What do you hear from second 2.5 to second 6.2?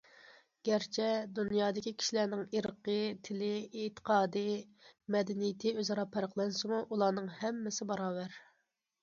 ئىرقى، تىلى، ئېتىقادى، مەدەنىيىتى ئۆزئارا